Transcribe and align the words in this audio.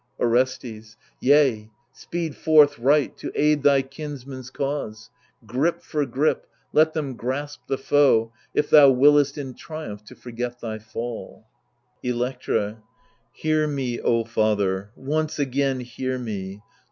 Orestes 0.19 0.97
Yea, 1.19 1.69
speed 1.93 2.35
forth 2.35 2.79
Right 2.79 3.15
to 3.17 3.31
aid 3.35 3.61
thy 3.61 3.83
kinsmen's 3.83 4.49
cause; 4.49 5.11
Grip 5.45 5.83
for 5.83 6.07
grip, 6.07 6.47
let 6.73 6.95
them 6.95 7.15
grasp 7.15 7.67
the 7.67 7.77
foe, 7.77 8.33
if 8.55 8.71
thou 8.71 8.89
Wiliest 8.89 9.37
in 9.37 9.53
triumph 9.53 10.03
to 10.05 10.15
forget 10.15 10.59
thy 10.59 10.79
fall. 10.79 11.45
Electra 12.01 12.81
Hear 13.31 13.67
me, 13.67 13.99
O 14.01 14.23
father, 14.23 14.89
once 14.95 15.37
again 15.37 15.81
hear 15.81 16.17
me. 16.17 16.61